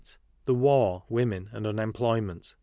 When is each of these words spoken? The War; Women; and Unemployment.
The 0.45 0.55
War; 0.55 1.03
Women; 1.09 1.49
and 1.53 1.67
Unemployment. 1.67 2.55